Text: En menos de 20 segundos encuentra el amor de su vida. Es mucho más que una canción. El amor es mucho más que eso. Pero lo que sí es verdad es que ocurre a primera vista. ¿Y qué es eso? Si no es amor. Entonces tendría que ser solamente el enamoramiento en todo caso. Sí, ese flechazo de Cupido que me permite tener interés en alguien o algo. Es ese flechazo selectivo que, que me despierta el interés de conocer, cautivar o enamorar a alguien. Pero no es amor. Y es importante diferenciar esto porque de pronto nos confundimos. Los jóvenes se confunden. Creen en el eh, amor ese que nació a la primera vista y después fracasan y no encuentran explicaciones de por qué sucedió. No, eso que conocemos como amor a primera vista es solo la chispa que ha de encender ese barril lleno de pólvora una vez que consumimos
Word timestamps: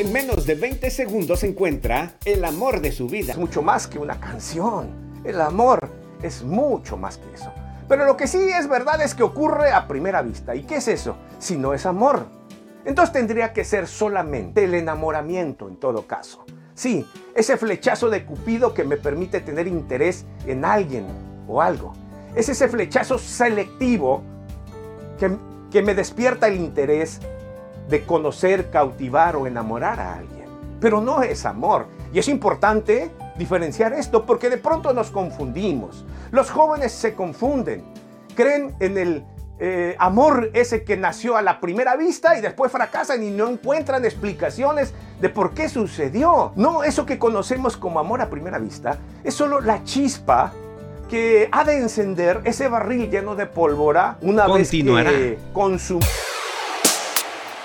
En 0.00 0.14
menos 0.14 0.46
de 0.46 0.54
20 0.54 0.88
segundos 0.88 1.44
encuentra 1.44 2.14
el 2.24 2.42
amor 2.46 2.80
de 2.80 2.90
su 2.90 3.06
vida. 3.06 3.32
Es 3.32 3.38
mucho 3.38 3.60
más 3.60 3.86
que 3.86 3.98
una 3.98 4.18
canción. 4.18 5.20
El 5.24 5.38
amor 5.42 5.90
es 6.22 6.42
mucho 6.42 6.96
más 6.96 7.18
que 7.18 7.34
eso. 7.34 7.52
Pero 7.86 8.06
lo 8.06 8.16
que 8.16 8.26
sí 8.26 8.38
es 8.38 8.66
verdad 8.66 9.02
es 9.02 9.14
que 9.14 9.22
ocurre 9.22 9.72
a 9.72 9.86
primera 9.86 10.22
vista. 10.22 10.54
¿Y 10.54 10.62
qué 10.62 10.76
es 10.76 10.88
eso? 10.88 11.18
Si 11.38 11.58
no 11.58 11.74
es 11.74 11.84
amor. 11.84 12.24
Entonces 12.86 13.12
tendría 13.12 13.52
que 13.52 13.62
ser 13.62 13.86
solamente 13.86 14.64
el 14.64 14.72
enamoramiento 14.72 15.68
en 15.68 15.76
todo 15.76 16.06
caso. 16.06 16.46
Sí, 16.72 17.06
ese 17.34 17.58
flechazo 17.58 18.08
de 18.08 18.24
Cupido 18.24 18.72
que 18.72 18.84
me 18.84 18.96
permite 18.96 19.42
tener 19.42 19.68
interés 19.68 20.24
en 20.46 20.64
alguien 20.64 21.08
o 21.46 21.60
algo. 21.60 21.92
Es 22.34 22.48
ese 22.48 22.68
flechazo 22.68 23.18
selectivo 23.18 24.22
que, 25.18 25.36
que 25.70 25.82
me 25.82 25.94
despierta 25.94 26.48
el 26.48 26.56
interés 26.56 27.20
de 27.90 28.06
conocer, 28.06 28.70
cautivar 28.70 29.36
o 29.36 29.46
enamorar 29.46 30.00
a 30.00 30.14
alguien. 30.14 30.46
Pero 30.80 31.00
no 31.00 31.22
es 31.22 31.44
amor. 31.44 31.86
Y 32.12 32.18
es 32.18 32.28
importante 32.28 33.10
diferenciar 33.36 33.92
esto 33.92 34.24
porque 34.24 34.48
de 34.48 34.56
pronto 34.56 34.94
nos 34.94 35.10
confundimos. 35.10 36.04
Los 36.30 36.50
jóvenes 36.50 36.92
se 36.92 37.14
confunden. 37.14 37.84
Creen 38.34 38.74
en 38.80 38.96
el 38.96 39.24
eh, 39.58 39.94
amor 39.98 40.50
ese 40.54 40.84
que 40.84 40.96
nació 40.96 41.36
a 41.36 41.42
la 41.42 41.60
primera 41.60 41.96
vista 41.96 42.38
y 42.38 42.40
después 42.40 42.72
fracasan 42.72 43.22
y 43.22 43.30
no 43.30 43.48
encuentran 43.48 44.04
explicaciones 44.04 44.94
de 45.20 45.28
por 45.28 45.52
qué 45.52 45.68
sucedió. 45.68 46.52
No, 46.56 46.82
eso 46.84 47.04
que 47.04 47.18
conocemos 47.18 47.76
como 47.76 47.98
amor 47.98 48.22
a 48.22 48.30
primera 48.30 48.58
vista 48.58 48.98
es 49.22 49.34
solo 49.34 49.60
la 49.60 49.84
chispa 49.84 50.52
que 51.10 51.48
ha 51.50 51.64
de 51.64 51.78
encender 51.78 52.40
ese 52.44 52.68
barril 52.68 53.10
lleno 53.10 53.34
de 53.34 53.46
pólvora 53.46 54.16
una 54.22 54.46
vez 54.46 54.70
que 54.70 55.38
consumimos 55.52 56.29